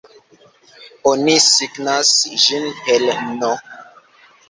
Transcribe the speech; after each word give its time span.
Oni 1.11 1.35
signas 1.49 2.17
ĝin 2.47 2.69
per 2.83 3.09
"n! 3.39 3.55